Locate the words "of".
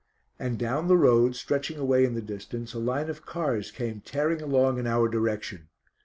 3.07-3.23